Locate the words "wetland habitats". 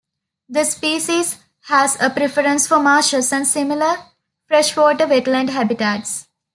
5.05-6.27